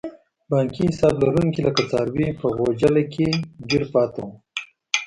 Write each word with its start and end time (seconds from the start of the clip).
بانکي 0.51 0.83
حساب 0.89 1.15
لرونکي 1.23 1.61
لکه 1.67 1.81
څاروي 1.91 2.27
په 2.39 2.47
غوچله 2.55 3.03
کې 3.13 3.27
ګیر 3.69 3.83
پاتې 3.93 4.19
وو. 4.25 4.31